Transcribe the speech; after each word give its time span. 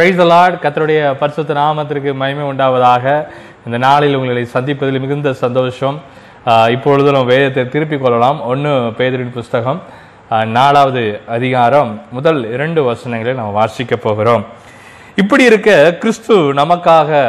Price 0.00 0.20
Lord 0.30 0.62
கத்தருடைய 0.64 1.00
பரிசுத்த 1.20 1.54
நாமத்திற்கு 1.54 2.10
மகிமை 2.20 2.44
உண்டாவதாக. 2.50 3.04
இந்த 3.66 3.78
நாளில் 3.84 4.14
உங்களை 4.18 4.42
சந்திப்பதில் 4.52 5.00
மிகுந்த 5.02 5.32
சந்தோஷம். 5.40 5.96
இப்பொழுது 6.74 7.08
நம்ம 7.14 7.28
வேதத்தை 7.32 7.62
திருப்பிக் 7.74 8.02
கொள்ளலாம். 8.02 8.38
ஒன்று 8.50 8.70
பேதரின் 8.98 9.34
புஸ்தகம் 9.34 9.80
நாலாவது 10.56 11.02
அதிகாரம் 11.36 11.90
முதல் 12.16 12.40
இரண்டு 12.52 12.82
வசனங்களை 12.84 13.34
நாம் 13.40 13.58
வாசிக்க 13.58 13.96
போகிறோம். 13.96 14.44
இப்படி 15.22 15.44
இருக்க 15.50 15.74
கிறிஸ்து 16.04 16.36
நமக்காக 16.60 17.20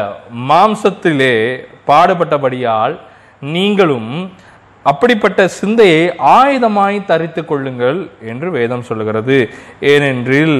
மாம்சத்திலே 0.52 1.36
பாடுபட்டபடியால் 1.92 2.96
நீங்களும் 3.56 4.10
அப்படிப்பட்ட 4.84 5.48
சிந்தையை 5.60 6.06
ஆயுதமாய் 6.38 7.06
தரித்துக் 7.12 7.52
கொள்ளுங்கள் 7.52 8.00
என்று 8.32 8.48
வேதம் 8.52 8.88
சொல்லுகிறது. 8.92 9.38
ஏனென்றில் 9.94 10.58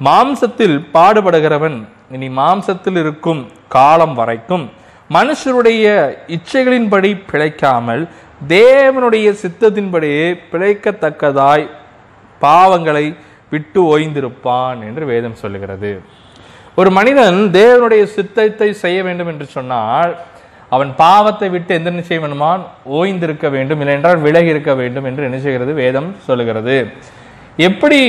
மாம்சத்தில் 0.00 0.76
பாடுபடுகிறவன் 0.94 1.84
இனி 2.10 2.28
மாம்சத்தில் 2.28 2.96
இருக்கும் 2.96 3.48
காலம் 3.68 4.14
வரைக்கும் 4.14 4.70
மனுஷருடைய 5.10 5.86
இச்சைகளின்படி 6.26 7.10
பிழைக்காமல் 7.30 8.08
தேவனுடைய 8.48 9.28
சித்தத்தின்படியே 9.42 10.38
பிழைக்கத்தக்கதாய் 10.52 11.66
பாவங்களை 12.40 13.16
விட்டு 13.50 13.80
ஓய்ந்திருப்பான் 13.92 14.80
என்று 14.88 15.04
வேதம் 15.06 15.34
சொல்லுகிறது. 15.34 16.02
ஒரு 16.74 16.90
மனிதன் 16.90 17.50
தேவனுடைய 17.52 18.02
சித்தத்தை 18.02 18.72
செய்ய 18.72 19.02
வேண்டும் 19.02 19.26
என்று 19.26 19.46
சொன்னால் 19.46 20.12
அவன் 20.68 20.94
பாவத்தை 20.96 21.48
விட்டு 21.50 21.74
எந்த 21.74 21.90
என்ன 21.90 22.02
செய்ய 22.02 22.26
வேண்டுமான் 22.26 22.62
ஓய்ந்திருக்க 22.98 23.50
வேண்டும் 23.50 23.80
இல்லையென்றால் 23.80 24.16
விலகி 24.16 24.46
இருக்க 24.46 24.74
வேண்டும் 24.74 25.04
என்று 25.04 25.24
என்ன 25.24 25.38
செய்கிறது? 25.38 25.74
வேதம் 25.74 26.16
சொல்லுகிறது. 26.26 26.90
எப்படி 27.56 28.00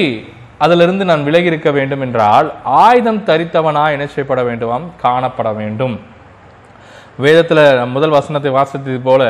அதிலிருந்து 0.63 1.03
நான் 1.09 1.25
விலகி 1.27 1.49
இருக்க 1.51 1.69
வேண்டும் 1.77 2.03
என்றால் 2.05 2.47
ஆயுதம் 2.85 3.21
தரித்தவனா 3.29 3.83
என்ன 3.95 4.05
செய்யப்பட 4.13 4.41
வேண்டுமாம் 4.49 4.85
காணப்பட 5.03 5.49
வேண்டும். 5.61 5.95
வேதத்தில் 7.23 7.63
முதல் 7.95 8.15
வசனத்தை 8.17 8.51
வாசித்தது 8.57 9.01
போல 9.07 9.23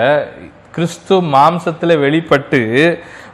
கிறிஸ்து 0.75 1.16
மாம்சத்தில் 1.34 2.02
வெளிப்பட்டு 2.03 2.62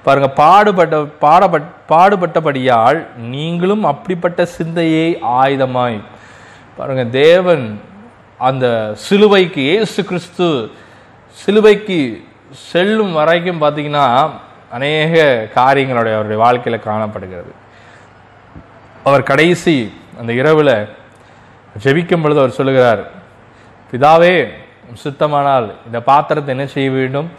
பாருங்க 0.06 0.30
பாடுபட்ட 0.42 0.98
பாடப்பட் 1.26 1.68
பாடுபட்டபடியால் 1.92 3.00
நீங்களும் 3.34 3.84
அப்படிப்பட்ட 3.92 4.46
சிந்தையை 4.58 5.08
ஆயுதமாய் 5.42 6.00
பாருங்க 6.78 7.04
தேவன் 7.20 7.66
அந்த 8.50 8.66
சிலுவைக்கு 9.06 9.64
ஏசு 9.76 10.00
கிறிஸ்து 10.10 10.48
சிலுவைக்கு 11.38 12.00
செல்லும் 12.72 13.14
வரைக்கும் 13.14 13.64
பார்த்தீங்கன்னா 13.64 14.06
அநேக 14.78 15.24
காரியங்களுடைய 15.56 16.16
அவருடைய 16.18 16.40
வாழ்க்கையில் 16.44 16.88
காணப்படுகிறது. 16.90 17.52
அவர் 19.10 19.30
கடைசி 19.32 19.76
அந்த 20.20 20.32
இரவில் 20.42 20.76
ஜெபிக்கும் 21.84 22.24
பொழுது 22.24 22.42
அவர் 22.44 22.58
சொல்லுகிறார் 22.60 23.02
பிதாவே 23.92 24.34
சுத்தமானால் 25.04 25.68
இந்த 25.88 25.98
பாத்திரத்தை 26.10 26.52
என்ன 26.56 26.66
செய்ய 26.76 26.90
வேண்டும்? 26.98 27.30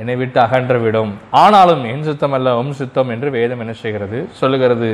என்னை 0.00 0.14
விட்டு 0.20 0.38
அகன்று 0.44 0.78
விடும். 0.84 1.12
ஆனாலும் 1.42 1.82
என் 1.92 2.06
சுத்தம் 2.08 2.34
அல்ல 2.36 2.48
உம் 2.60 2.72
சுத்தம் 2.80 3.10
என்று 3.14 3.28
வேதம் 3.36 3.60
என்ன 3.64 3.74
செய்கிறது? 3.82 4.18
சொல்லுகிறது. 4.40 4.90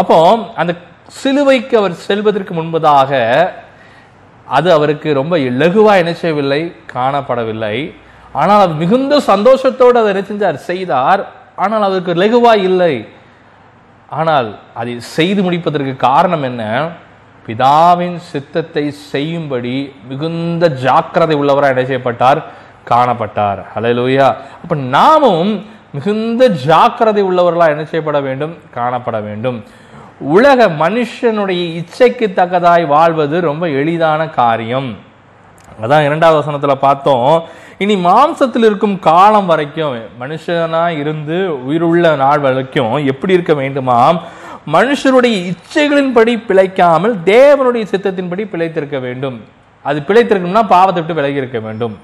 அப்போ 0.00 0.18
அந்த 0.60 0.72
சிலுவைக்கு 1.20 1.74
அவர் 1.80 1.94
செல்வதற்கு 2.08 2.52
முன்பதாக 2.58 3.12
அது 4.56 4.68
அவருக்கு 4.76 5.08
ரொம்ப 5.20 5.34
இலகுவாக 5.48 6.02
என்ன 6.02 6.12
செய்யவில்லை? 6.22 6.60
காணப்படவில்லை. 6.94 7.76
ஆனால் 8.40 8.58
அவர் 8.60 8.74
மிகுந்த 8.82 9.14
சந்தோஷத்தோடு 9.32 9.96
அதை 10.00 10.10
என்ன 10.14 10.24
செஞ்சார்? 10.30 10.58
செய்தார். 10.70 11.22
ஆனால் 11.62 11.86
அவருக்கு 11.88 12.12
லெகுவாக 12.22 12.66
இல்லை. 12.68 12.94
ஆனால் 14.10 14.58
அதை 14.74 15.00
செய்து 15.00 15.42
முடிப்பதற்கு 15.42 15.96
காரணம் 15.96 16.42
என்ன? 16.42 16.88
பிதாவின் 17.46 18.16
சித்தத்தை 18.16 18.90
செய்யும்படி 18.90 19.94
மிகுந்த 20.08 20.68
ஜாக்கிரதை 20.70 21.36
உள்ளவராக 21.36 21.66
என்ன 21.66 21.84
செய்யப்பட்டார்? 21.84 22.42
காணப்பட்டார். 22.90 23.64
ஹalleluya. 23.74 24.34
அப்ப 24.62 24.74
நாமும் 24.74 25.64
மிகுந்த 25.92 26.46
ஜாக்கிரதை 26.46 27.22
உள்ளவர்களாக 27.22 27.68
என்ன 27.68 27.84
செய்யப்பட 27.84 28.20
வேண்டும்? 28.20 28.56
காணப்பட 28.74 29.22
வேண்டும். 29.22 29.64
உலக 30.18 30.66
மனுஷனுடைய 30.66 31.82
இச்சைக்கு 31.82 32.26
தக்கதாய் 32.36 32.86
வாழ்வது 32.86 33.40
ரொம்ப 33.40 33.68
எளிதான 33.68 34.28
காரியம். 34.28 34.96
அதான் 35.84 36.06
இரண்டாவது 36.08 36.38
வசனத்துல 36.40 36.74
பார்த்தோம். 36.86 37.30
இனி 37.82 37.94
மாம்சத்தில் 38.06 38.66
இருக்கும் 38.68 38.98
காலம் 39.08 39.48
வரைக்கும் 39.50 39.94
மனுஷனா 40.20 40.82
இருந்து 41.02 41.38
உயிருள்ள 41.66 42.14
நாள் 42.22 42.44
வரைக்கும் 42.46 42.94
எப்படி 43.12 43.32
இருக்க 43.32 43.54
வேண்டுமாம் 43.62 44.18
மனுஷருடைய 44.76 45.36
இச்சைகளின்படி 45.50 46.32
பிழைக்காமல் 46.48 47.14
தேவனுடைய 47.32 47.84
சித்தத்தின்படி 47.92 48.42
பிழைத்திருக்க 48.52 48.98
வேண்டும். 49.06 49.38
அது 49.84 49.98
பிழைத்திருக்கணும்னா 50.08 50.64
பாவத்தை 50.74 50.98
விட்டு 51.02 51.18
விலகி 51.20 51.42
இருக்க 51.42 51.58
வேண்டும். 51.66 51.94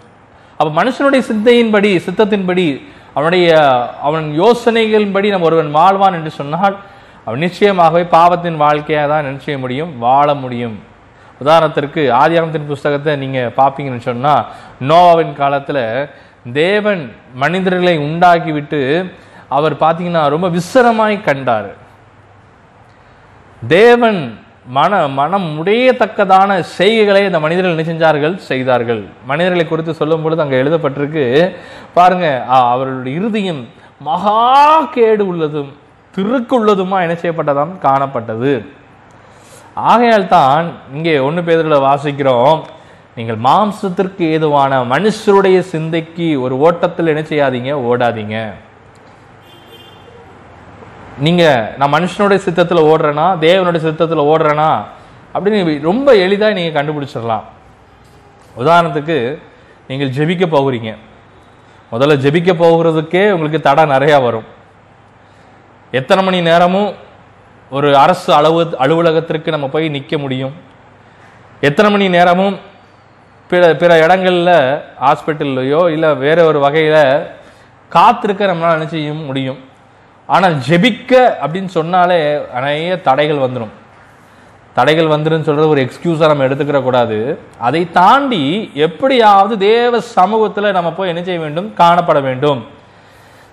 அப்ப 0.59 0.69
மனுஷனுடைய 0.81 1.23
சித்தையின்படி 1.31 1.91
சித்தத்தின்படி 2.07 2.67
அவனுடைய 3.17 3.49
அவன் 4.09 4.27
யோசனைகளின்படி 4.43 5.29
நம்ம 5.33 5.47
ஒருவன் 5.51 5.71
வாழ்வான் 5.79 6.17
என்று 6.19 6.33
சொன்னால் 6.41 6.77
அவன் 7.27 7.43
நிச்சயமாகவே 7.45 8.03
பாவத்தின் 8.17 8.61
வாழ்க்கையாக 8.65 9.09
தான் 9.13 9.29
என்ன 9.31 9.59
முடியும் 9.65 9.93
வாழ 9.99 10.35
முடியும். 10.35 10.77
உதாரணத்திற்கு 11.41 12.13
ஆதியாகமத்தின் 12.17 12.67
புஸ்தகத்தை 12.67 13.17
நீங்க 13.17 13.53
பார்ப்பீங்கன்னு 13.57 13.99
சொன்னா 14.03 14.35
நோவாவின் 14.83 15.35
காலத்துல 15.37 15.79
தேவன் 16.53 17.03
மனிதர்களை 17.35 17.99
உண்டாக்கி 17.99 18.53
விட்டு 18.53 18.81
அவர் 19.49 19.75
பார்த்தீங்கன்னா 19.75 20.29
ரொம்ப 20.29 20.49
விசரமாய் 20.49 21.23
கண்டார். 21.23 21.69
தேவன் 23.69 24.21
மன 24.69 25.07
மனம் 25.13 25.59
உடையத்தக்கதான 25.61 26.51
செய்கைகளை 26.79 27.27
அந்த 27.27 27.41
மனிதர்கள் 27.41 27.75
என்ன 27.75 27.85
செஞ்சார்கள்? 27.85 28.35
செய்தார்கள். 28.43 29.03
மனிதர்களை 29.25 29.67
குறித்து 29.67 29.95
சொல்லும் 29.95 30.23
பொழுது 30.23 30.43
அங்கே 30.43 30.63
எழுதப்பட்டிருக்கு 30.63 31.25
பாருங்க 31.95 32.27
ஆ, 32.49 32.57
அவர்களுடைய 32.71 33.17
இறுதியும் 33.19 33.63
மகா 34.01 34.41
கேடு 34.95 35.27
உள்ளதும் 35.27 35.71
திருக்குள்ளதுமா 36.15 36.97
என்ன 37.03 37.15
செய்யப்பட்டதாம்? 37.15 37.73
காணப்பட்டது. 37.83 38.53
ஆகையால் 39.77 40.29
தான் 40.29 40.73
இங்கே 40.93 41.19
ஒன்று 41.19 41.45
பேரில் 41.45 41.85
வாசிக்கிறோம். 41.89 42.65
நீங்கள் 43.15 43.37
மாம்சத்திற்கு 43.37 44.19
ஏதுவான 44.19 44.83
மனுஷருடைய 44.85 45.59
சிந்தைக்கு 45.59 46.41
ஒரு 46.41 46.59
ஓட்டத்தில் 46.59 47.07
என்ன 47.07 47.21
செய்யாதீங்க? 47.21 47.73
ஓடாதீங்க. 47.89 48.53
நீங்கள் 51.19 51.75
நான் 51.77 51.93
மனுஷனுடைய 51.93 52.37
சித்தத்தில் 52.37 52.87
ஓடுறேனா? 52.93 53.27
தேவனுடைய 53.39 53.77
சித்தத்தில் 53.77 54.29
ஓடுறேனா? 54.33 54.71
அப்படின்னு 55.35 55.81
ரொம்ப 55.81 56.15
எளிதாக 56.15 56.53
நீங்கள் 56.53 56.77
கண்டுபிடிச்சிடலாம். 56.79 57.45
உதாரணத்துக்கு 58.57 59.39
நீங்கள் 59.89 60.09
ஜெபிக்க 60.09 60.47
போகிறீங்க. 60.47 60.97
முதல்ல 61.93 62.15
ஜெபிக்க 62.25 62.53
போகிறதுக்கே 62.65 63.31
உங்களுக்கு 63.31 63.61
தடை 63.61 63.85
நிறையா 63.85 64.23
வரும். 64.23 64.47
எத்தனை 65.91 66.25
மணி 66.25 66.41
நேரமும் 66.41 67.05
ஒரு 67.71 67.97
அரசு 67.97 68.33
அலுவ 68.33 68.75
அலுவலகத்திற்கு 68.75 69.51
நம்ம 69.51 69.69
போய் 69.69 69.89
நிற்க 69.89 70.19
முடியும். 70.19 70.53
எத்தனை 71.61 71.91
மணி 71.91 72.09
நேரமும் 72.09 72.59
பிற 73.49 73.75
பிற 73.75 73.99
இடங்களில் 73.99 74.81
ஹாஸ்பிட்டல்லையோ 75.01 75.91
இல்லை 75.91 76.15
வேற 76.15 76.45
ஒரு 76.45 76.59
வகையில் 76.59 77.27
காத்திருக்க 77.89 78.47
நம்மளால் 78.47 78.93
என்ன 78.93 79.13
முடியும். 79.13 79.59
ஆனால் 80.27 80.55
ஜெபிக்க 80.69 81.35
அப்படின்னு 81.43 81.67
சொன்னாலே 81.67 82.39
நிறைய 82.55 83.01
தடைகள் 83.01 83.37
வந்துடும் 83.37 83.75
தடைகள் 84.75 85.07
வந்துடும் 85.07 85.47
சொல்கிறது 85.49 85.69
ஒரு 85.69 85.83
எக்ஸ்கியூஸாக 85.83 86.27
நம்ம 86.27 86.45
எடுத்துக்கிற 86.45 86.83
கூடாது. 86.83 87.39
அதை 87.59 87.91
தாண்டி 87.91 88.71
எப்படியாவது 88.75 89.59
தேவ 89.59 90.01
சமூகத்தில் 90.01 90.73
நம்ம 90.73 90.91
போய் 90.93 91.09
என்ன 91.09 91.23
செய்ய 91.23 91.41
வேண்டும்? 91.41 91.73
காணப்பட 91.77 92.23
வேண்டும். 92.23 92.67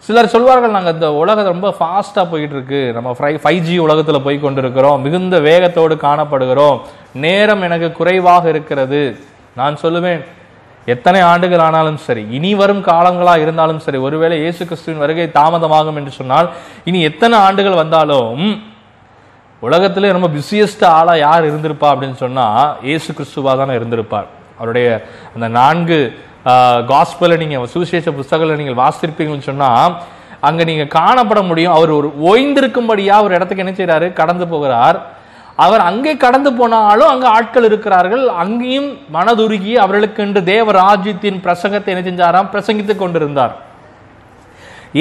சிலர் 0.06 0.32
சொல்வார்கள் 0.34 0.74
நாங்கள் 0.76 0.94
இந்த 0.94 1.10
உலகம் 1.14 1.50
ரொம்ப 1.54 1.68
ஃபாஸ்ட்டாக 1.80 2.30
போயிட்டு 2.32 2.56
இருக்கு 2.56 2.80
நம்ம 2.96 3.10
ஃபை 3.18 3.30
ஃபைவ் 3.44 3.60
ஜி 3.68 3.76
உலகத்தில் 3.78 4.26
போய் 4.26 4.40
கொண்டிருக்கிறோம். 4.46 5.02
மிகுந்த 5.06 5.40
வேகத்தோடு 5.40 5.96
காணப்படுகிறோம். 5.96 6.80
நேரம் 7.26 7.62
எனக்கு 7.68 7.92
குறைவாக 8.00 8.50
இருக்கிறது. 8.54 9.02
நான் 9.60 9.78
சொல்லுவேன் 9.84 10.22
எத்தனை 10.94 11.22
ஆண்டுகள் 11.22 11.60
ஆனாலும் 11.60 11.98
சரி 11.98 12.24
இனி 12.38 12.52
வரும் 12.62 12.84
காலங்களாக 12.90 13.44
இருந்தாலும் 13.46 13.80
சரி 13.80 13.98
ஒருவேளை 13.98 14.38
இயேசு 14.40 14.62
கிறிஸ்துவின் 14.66 15.02
வருகை 15.04 15.28
தாமதமாகும் 15.40 16.00
என்று 16.02 16.12
சொன்னால் 16.20 16.50
இனி 16.84 17.02
எத்தனை 17.02 17.40
ஆண்டுகள் 17.40 17.82
வந்தாலும் 17.84 18.44
உலகத்திலே 19.60 20.12
ரொம்ப 20.12 20.30
பிஸியஸ்ட் 20.38 20.86
ஆளாக 20.86 21.18
யார் 21.18 21.50
இருந்திருப்பா? 21.50 21.88
அப்படின்னு 21.94 22.20
சொன்னால் 22.26 22.78
இயேசு 22.82 23.10
கிறிஸ்துவா 23.14 23.52
தானே 23.58 23.74
இருந்திருப்பார். 23.74 24.28
அவருடைய 24.58 24.88
அந்த 25.36 25.48
நான்கு 25.48 26.00
காஸ்பலை 26.92 27.36
நீங்கள் 27.44 27.70
சுவிசேஷ 27.74 28.12
புஸ்தகங்களை 28.20 28.58
நீங்கள் 28.62 28.80
வாசித்திருப்பீங்கன்னு 28.84 29.50
சொன்னால் 29.50 29.94
அங்கே 30.48 30.64
நீங்கள் 30.70 30.94
காணப்பட 31.00 31.42
முடியும். 31.50 31.76
அவர் 31.78 31.92
ஒரு 31.98 32.08
ஓய்ந்திருக்கும்படியாக 32.30 33.26
ஒரு 33.26 33.36
இடத்துக்கு 33.38 33.64
என்ன 33.66 33.74
செய்கிறாரு 33.78 34.08
கடந்து 34.22 34.48
போகிறார். 34.54 34.98
அவர் 35.64 35.82
அங்கே 35.90 36.14
கடந்து 36.24 36.50
போனாலும் 36.60 37.10
அங்கே 37.12 37.28
ஆட்கள் 37.38 37.68
இருக்கிறார்கள். 37.70 38.26
அங்கேயும் 38.44 38.90
மனதுருகி 39.16 39.74
அவர்களுக்கு 39.84 40.22
என்று 40.26 40.42
தேவ 40.54 40.72
ராஜ்யத்தின் 40.84 41.40
பிரசங்கத்தை 41.46 41.92
என்ன 41.94 42.04
செஞ்சாராம்? 42.10 42.52
பிரசங்கித்துக் 42.54 43.02
கொண்டிருந்தார். 43.04 43.54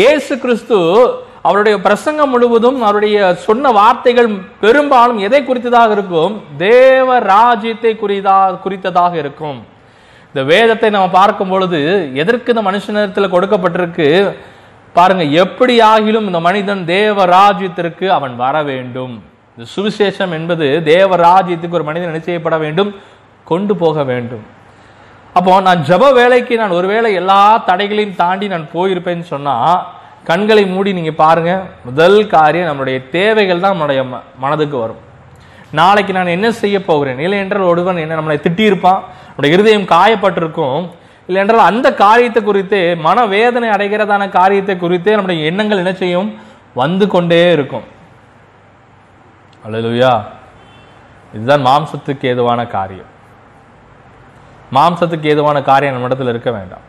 இயேசு 0.00 0.32
கிறிஸ்து 0.44 0.78
அவருடைய 1.48 1.76
பிரசங்கம் 1.86 2.32
முழுவதும் 2.32 2.78
அவருடைய 2.86 3.18
சொன்ன 3.46 3.70
வார்த்தைகள் 3.78 4.28
பெரும்பாலும் 4.64 5.18
எதை 5.26 5.40
குறித்ததாக 5.48 5.90
இருக்கும்? 5.96 6.34
தேவ 6.68 7.18
ராஜ்யத்தை 7.32 7.94
குறிதா 8.02 8.38
குறித்ததாக 8.64 9.14
இருக்கும். 9.24 9.58
இந்த 10.34 10.54
வேதத்தை 10.54 10.90
நம்ம 10.90 11.08
பார்க்கும் 11.08 11.48
பொழுது 11.48 12.10
எதற்கு 12.14 12.54
இந்த 12.54 12.70
மனுஷனத்தில் 12.70 13.32
கொடுக்கப்பட்டிருக்கு? 13.32 14.36
பாருங்க 14.92 15.22
எப்படி 15.22 15.78
ஆகிலும் 15.80 16.20
இந்த 16.20 16.40
மனிதன் 16.40 16.84
தேவ 16.84 17.24
ராஜ்யத்திற்கு 17.24 18.06
அவன் 18.06 18.36
வர 18.36 18.62
வேண்டும். 18.62 19.22
இந்த 19.56 19.70
சுவிசேஷம் 19.76 20.30
என்பது 20.30 20.82
தேவ 20.84 21.16
ராஜ்யத்துக்கு 21.16 21.70
ஒரு 21.70 21.84
மனிதன் 21.84 22.08
என்ன 22.08 22.22
செய்யப்பட 22.22 22.58
வேண்டும்? 22.58 22.94
கொண்டு 23.44 23.76
போக 23.76 24.04
வேண்டும். 24.04 24.46
அப்போ 25.32 25.60
நான் 25.60 25.84
ஜப 25.88 26.12
வேலைக்கு 26.12 26.56
நான் 26.56 26.70
ஒருவேளை 26.70 27.14
எல்லா 27.14 27.56
தடைகளையும் 27.56 28.16
தாண்டி 28.16 28.48
நான் 28.48 28.68
போயிருப்பேன்னு 28.74 29.20
சொன்னா 29.20 29.86
கண்களை 30.24 30.66
மூடி 30.66 30.92
நீங்க 30.92 31.10
பாருங்க. 31.10 31.62
முதல் 31.84 32.26
காரியம் 32.26 32.68
நம்மளுடைய 32.68 33.08
தேவைகள் 33.08 33.60
தான் 33.60 33.80
நம்மளுடைய 33.80 34.04
ம- 34.12 34.20
மனதுக்கு 34.38 34.76
வரும். 34.76 35.10
நாளைக்கு 35.80 36.12
நான் 36.16 36.34
என்ன 36.36 36.48
செய்ய 36.62 36.76
போகிறேன்? 36.84 37.20
இல்லை 37.24 37.38
என்றால் 37.42 37.70
ஒருவன் 37.72 38.02
என்ன 38.04 38.16
நம்மளை 38.20 38.38
திட்டியிருப்பான் 38.46 39.00
நம்முடைய 39.26 39.54
இருதயம் 39.56 39.86
காயப்பட்டிருக்கும். 39.94 40.82
இல்லை 41.28 41.40
என்றால் 41.42 41.68
அந்த 41.70 41.88
காரியத்தை 42.04 42.40
குறித்தே 42.42 42.82
மனவேதனை 43.06 43.68
அடைகிறதான 43.76 44.28
காரியத்தை 44.38 44.74
குறித்தே 44.76 45.14
நம்முடைய 45.16 45.48
எண்ணங்கள் 45.50 45.82
என்ன 45.82 45.94
செய்யும்? 46.02 46.30
வந்து 46.80 47.04
கொண்டே 47.14 47.40
இருக்கும். 47.56 47.86
அழலுயா 49.66 50.12
இதுதான் 51.34 51.66
மாம்சத்துக்கு 51.66 52.24
ஏதுவான 52.32 52.60
காரியம். 52.76 53.10
மாம்சத்துக்கு 54.76 55.26
ஏதுவான 55.32 55.58
காரியம் 55.62 55.94
நம்ம 55.94 56.08
இடத்துல 56.08 56.32
இருக்க 56.34 56.50
வேண்டாம். 56.58 56.86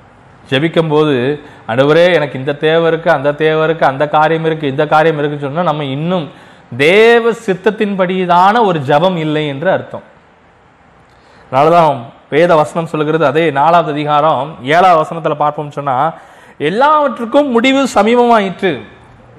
ஜெபிக்கும் 0.50 0.92
போது 0.94 1.16
அடுவரே 1.72 2.06
எனக்கு 2.18 2.40
இந்த 2.40 2.54
தேவை 2.64 2.88
இருக்கு 2.92 3.10
அந்த 3.18 3.30
தேவை 3.42 3.62
இருக்கு 3.68 3.86
அந்த 3.92 4.06
காரியம் 4.16 4.48
இருக்கு 4.50 4.72
இந்த 4.74 4.86
காரியம் 4.94 5.20
இருக்குன்னு 5.20 5.46
சொன்னால் 5.46 5.70
நம்ம 5.72 5.86
இன்னும் 5.98 6.26
தேவ 6.78 7.31
சித்தத்தின்படிதான 7.46 8.66
ஒரு 8.66 8.80
ஜெபம் 8.80 9.18
இல்லை 9.18 9.48
என்று 9.48 9.72
அர்த்தம். 9.72 10.04
அதனாலதான் 11.52 11.98
வேத 12.30 12.56
வசனம் 12.56 12.86
சொல்லுகிறது 12.86 13.25
அதே 13.25 13.52
நாலாவது 13.52 13.92
அதிகாரம் 13.92 14.56
ஏழாவது 14.64 14.96
வசனத்தில் 14.96 15.36
பார்ப்போம் 15.36 15.72
சொன்னா 15.72 16.14
எல்லாவற்றுக்கும் 16.58 17.50
முடிவு 17.50 17.88
சமீபமாயிற்று. 17.96 18.81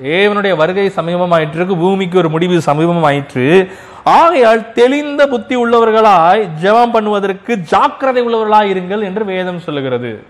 ஏவனுடைய 0.02 0.56
வருகை 0.56 0.92
சமீபமாயிற்று 0.96 1.76
பூமிக்கு 1.76 2.18
ஒரு 2.18 2.28
முடிவு 2.28 2.60
சமீபமாயிற்று. 2.66 3.70
ஆகையால் 4.04 4.72
தெளிந்த 4.72 5.26
புத்தி 5.26 5.56
உள்ளவர்களாய் 5.56 6.48
ஜெபம் 6.62 6.94
பண்ணுவதற்கு 6.94 7.56
ஜாக்கிரதை 7.56 8.22
உள்ளவர்களாய் 8.22 8.72
இருங்கள் 8.74 9.02
என்று 9.02 9.24
வேதம் 9.24 9.60
சொல்லுகிறது. 9.60 10.24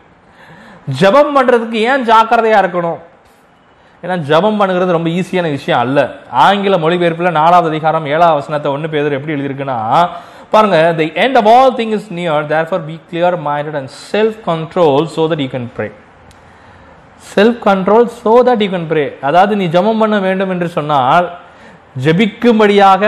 ஜெபம் 1.00 1.34
பண்றதுக்கு 1.36 1.72
ஏன் 1.72 2.04
ஜாக்கிரதையா 2.04 2.58
இருக்கணும்? 2.62 2.98
ஏன்னா 4.04 4.16
ஜெபம் 4.30 4.58
பண்ணுறது 4.60 4.96
ரொம்ப 4.96 5.08
ஈஸியான 5.18 5.50
விஷயம் 5.56 5.80
அல்ல. 5.84 5.98
ஆங்கில 6.46 6.76
மொழிபெயர்ப்பில் 6.84 7.36
நாலாவது 7.40 7.70
அதிகாரம் 7.72 8.06
ஏழாவது 8.14 8.38
வசனத்தை 8.40 8.70
ஒன்று 8.76 8.92
பேர் 8.94 9.16
எப்படி 9.18 9.34
எழுதியிருக்குன்னா 9.36 9.78
பாருங்க 10.54 10.78
the 10.98 11.06
end 11.24 11.38
of 11.40 11.48
all 11.52 11.72
thing 11.78 11.94
is 11.98 12.08
near 12.18 12.48
therefore 12.70 12.84
be 12.90 12.96
clear 13.10 13.36
minded 13.48 13.78
and 13.80 13.92
self 14.10 14.36
control 14.50 15.06
so 15.14 15.24
that 15.32 15.42
you 15.44 15.48
can 15.54 15.70
pray 15.78 15.88
self 17.32 17.58
control 17.68 18.06
so 18.20 18.34
that 18.48 18.62
you 18.66 18.68
can 18.76 18.88
pray 18.92 19.06
அதாவது 19.30 19.52
நீ 19.62 19.66
ஜெபம் 19.76 20.02
பண்ண 20.04 20.18
வேண்டும் 20.26 20.52
என்று 20.56 20.68
சொன்னால் 20.78 21.26
ஜெபிக்கும்படியாக 22.06 23.02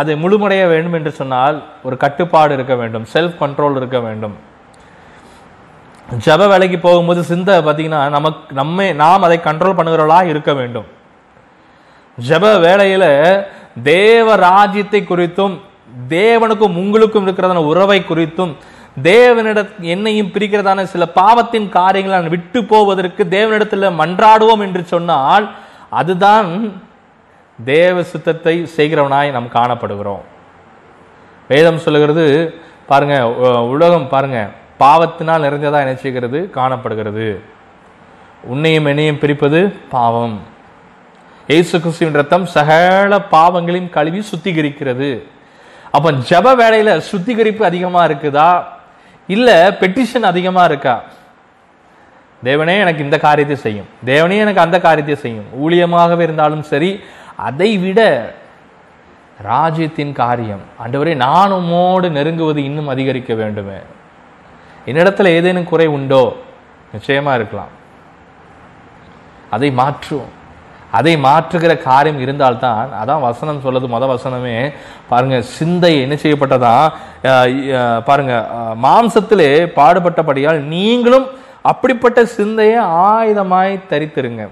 அதை 0.00 0.14
முழுமடைய 0.22 0.62
வேண்டும் 0.74 0.96
என்று 0.98 1.12
சொன்னால் 1.20 1.56
ஒரு 1.86 1.96
கட்டுப்பாடு 2.04 2.52
இருக்க 2.58 2.74
வேண்டும் 2.82 3.04
செல்ஃப் 3.14 3.36
கண்ட்ரோல் 3.42 3.78
இருக்க 3.80 3.98
வேண்டும். 4.08 4.36
ஜப 6.24 6.48
வேலைக்கு 6.48 6.78
போகும்போது 6.78 7.22
சிந்தை 7.22 7.54
பார்த்தீங்கன்னா 7.58 8.00
நமக்கு 8.16 8.54
நம்மை 8.54 8.86
நாம் 9.02 9.26
அதை 9.26 9.38
கண்ட்ரோல் 9.44 9.76
பண்ணுகிறவளாக 9.78 10.30
இருக்க 10.32 10.52
வேண்டும். 10.52 10.88
ஜப 12.18 12.44
வேலையில் 12.60 13.08
தேவ 13.82 14.36
ராஜ்யத்தை 14.36 15.00
குறித்தும் 15.02 15.54
தேவனுக்கும் 16.08 16.78
உங்களுக்கும் 16.82 17.26
இருக்கிறதான 17.26 17.64
உறவை 17.70 17.98
குறித்தும் 18.00 18.52
தேவனிட 19.02 19.60
என்னையும் 19.80 20.32
பிரிக்கிறதான 20.34 20.82
சில 20.82 21.06
பாவத்தின் 21.18 21.68
காரியங்களை 21.78 22.14
நான் 22.18 22.34
விட்டு 22.34 22.64
போவதற்கு 22.64 23.24
தேவனிடத்தில் 23.24 23.96
மன்றாடுவோம் 24.00 24.64
என்று 24.66 24.84
சொன்னால் 24.84 25.46
அதுதான் 26.00 26.48
தேவ 27.58 28.02
சித்தத்தை 28.02 28.54
செய்கிறவனாய் 28.76 29.36
நாம் 29.36 29.54
காணப்படுகிறோம். 29.58 30.24
வேதம் 31.48 31.84
சொல்லுகிறது 31.84 32.24
பாருங்க 32.86 33.16
உலகம் 33.74 34.08
பாருங்கள் 34.08 34.50
பாவத்தினால் 34.82 35.44
நிறைந்ததா 35.46 35.82
என்ன 35.84 35.96
செய்கிறது? 36.04 36.38
காணப்படுகிறது. 36.58 37.26
உன்னையும் 38.52 38.88
என்னையும் 38.92 39.20
பிரிப்பது 39.22 39.60
பாவம். 39.90 40.36
இயேசு 41.46 41.74
கிறிஸ்துவின் 41.80 42.18
ரத்தம் 42.20 42.46
சகல 42.56 43.12
பாவங்களையும் 43.34 43.94
கழுவி 43.96 44.20
சுத்திகரிக்கிறது. 44.30 45.10
அப்போ 45.96 46.08
ஜெப 46.28 46.54
வேலையில் 46.60 47.00
சுத்திகரிப்பு 47.10 47.62
அதிகமாக 47.70 48.06
இருக்குதா? 48.08 48.50
இல்லை 49.34 49.56
பெட்டிஷன் 49.80 50.30
அதிகமாக 50.30 50.68
இருக்கா? 50.70 50.94
தேவனே 52.44 52.74
எனக்கு 52.84 53.04
இந்த 53.06 53.18
காரியத்தை 53.18 53.56
செய்யும். 53.56 53.88
தேவனே 54.06 54.36
எனக்கு 54.44 54.64
அந்த 54.66 54.78
காரியத்தை 54.86 55.16
செய்யும். 55.24 55.48
ஊழியமாகவே 55.62 56.24
இருந்தாலும் 56.28 56.64
சரி 56.70 56.90
அதை 57.48 57.70
விட 57.78 58.00
ராஜ்யத்தின் 59.50 60.12
காரியம். 60.22 60.62
ஆண்டவரே 60.82 61.12
நான் 61.26 61.52
உம்மோடு 61.52 62.08
நெருங்குவது 62.18 62.60
இன்னும் 62.68 62.88
அதிகரிக்க 62.88 63.34
வேண்டுமே. 63.34 63.78
என்னிடத்தில் 64.90 65.34
ஏதேனும் 65.36 65.70
குறை 65.72 65.86
உண்டோ? 65.96 66.22
நிச்சயமாக 66.92 67.38
இருக்கலாம். 67.40 67.72
அதை 69.54 69.68
மாற்றுவோம். 69.80 70.32
அதை 70.98 71.12
மாற்றுகிற 71.26 71.72
காரியம் 71.84 72.18
இருந்தால்தான் 72.24 72.90
அதான் 73.02 73.26
வசனம் 73.26 73.60
சொல்லுது 73.64 73.86
மொத 73.92 74.04
வசனமே. 74.12 74.56
பாருங்க 75.10 75.36
சிந்தை 75.56 75.92
என்ன 76.04 76.14
செய்யப்பட்டதா? 76.22 76.74
பாருங்க 78.08 78.34
மாம்சத்திலே 78.84 79.48
பாடுபட்டபடியால் 79.78 80.60
நீங்களும் 80.74 81.26
அப்படிப்பட்ட 81.70 82.24
சிந்தையை 82.38 82.80
ஆயுதமாய் 83.10 83.72
தரித்திருங்க. 83.92 84.44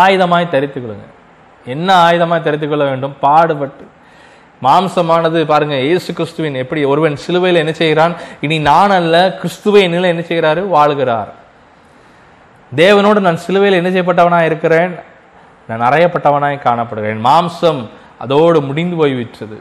ஆயுதமாய் 0.00 0.52
தரித்துக் 0.54 0.84
கொள்ளுங்க. 0.84 1.08
என்ன 1.74 1.88
ஆயுதமாய் 2.06 2.46
தரித்துக் 2.46 2.72
கொள்ள 2.72 2.84
வேண்டும்? 2.90 3.16
பாடுபட்டு. 3.26 3.84
மாம்சமானது 4.62 5.44
பாருங்க 5.44 5.76
இயேசு 5.78 6.12
கிறிஸ்துவின் 6.12 6.54
எப்படி 6.54 6.84
ஒருவன் 6.84 7.16
சிலுவையில் 7.16 7.60
என்ன 7.60 7.72
செய்கிறான்? 7.72 8.14
இனி 8.40 8.58
நான் 8.58 8.90
அல்ல 8.90 9.34
கிறிஸ்துவை 9.36 9.84
என்னில் 9.88 10.12
என்ன 10.12 10.22
செய்கிறாரு? 10.22 10.60
வாழுகிறார். 10.76 11.30
தேவனோடு 12.76 13.20
நான் 13.20 13.36
சிலுவையில் 13.36 13.84
என்ன 13.84 13.90
செய்யப்பட்டவனாய் 13.90 14.44
இருக்கிறேன்? 14.44 14.94
நான் 15.68 15.92
அறையப்பட்டவனாய் 15.92 16.58
காணப்படுகிறேன். 16.58 17.24
மாம்சம் 17.24 17.88
அதோடு 18.18 18.60
முடிந்து 18.60 18.96
போய்விட்டது. 18.96 19.60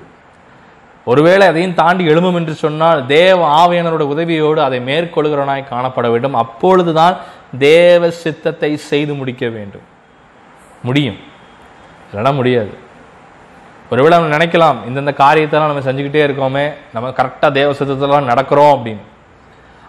ஒருவேளை 1.05 1.47
அதையும் 1.47 1.73
தாண்டி 1.73 2.07
எழும்பும் 2.07 2.35
என்று 2.35 2.53
சொன்னால் 2.53 3.05
தேவ 3.05 3.65
ஆவியானவரோட 3.65 4.05
உதவியோடு 4.13 4.57
அதை 4.57 4.79
மேற்கொள்கிறவனாய் 4.79 5.69
காணப்பட 5.71 6.09
வேண்டும். 6.09 6.33
அப்பொழுதுதான் 6.33 7.17
தேவ 7.59 8.11
சித்தத்தை 8.11 8.77
செய்து 8.77 9.13
முடிக்க 9.13 9.47
வேண்டும். 9.47 9.81
முடியும். 10.83 11.17
இல்லைன்னா 12.11 12.33
முடியாது. 12.33 12.89
ஒருவேளை 13.91 14.13
நம்ம 14.17 14.33
நினைக்கலாம் 14.37 14.77
இந்தந்த 14.89 15.13
காரியத்தெல்லாம் 15.23 15.71
நம்ம 15.71 15.83
செஞ்சுக்கிட்டே 15.87 16.21
இருக்கோமே 16.27 16.65
நம்ம 16.95 17.07
கரெக்டாக 17.19 17.51
தேவ 17.59 17.71
சத்தத்தெல்லாம் 17.79 18.29
நடக்கிறோம் 18.31 18.73
அப்படின்னு. 18.75 19.03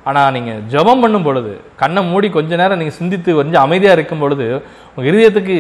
ஆனால் 0.09 0.33
நீங்கள் 0.37 0.61
ஜெபம் 0.73 1.03
பண்ணும் 1.03 1.27
பொழுது 1.27 1.53
கண்ணை 1.81 2.01
மூடி 2.11 2.29
கொஞ்ச 2.37 2.57
நேரம் 2.61 2.81
நீங்கள் 2.81 2.99
சிந்தித்து 3.01 3.31
கொஞ்சம் 3.41 3.65
அமைதியாக 3.67 3.97
இருக்கும் 3.99 4.23
பொழுது 4.25 4.47
உங்கள் 4.95 5.09
இருதயத்துக்கு 5.11 5.57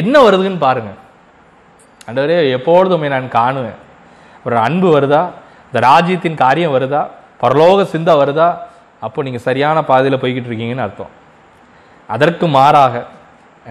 என்ன 0.00 0.14
வருதுன்னு 0.26 0.64
பாருங்கள் 0.66 0.98
அண்டவரே 2.08 2.36
எப்பொழுது 2.56 2.94
உம்மை 2.96 3.08
நான் 3.14 3.34
காணுவேன். 3.38 3.78
ஒரு 4.46 4.56
அன்பு 4.66 4.88
வருதா? 4.96 5.22
இந்த 5.68 5.78
ராஜ்யத்தின் 5.90 6.40
காரியம் 6.44 6.74
வருதா? 6.76 7.02
பரலோக 7.42 7.82
சிந்தா 7.94 8.12
வருதா? 8.22 8.48
அப்போ 9.06 9.18
நீங்கள் 9.26 9.46
சரியான 9.48 9.78
பாதையில் 9.90 10.22
போய்கிட்டு 10.22 10.50
இருக்கீங்கன்னு 10.50 10.86
அர்த்தம். 10.86 11.12
அதற்கு 12.14 12.46
மாறாக 12.56 12.94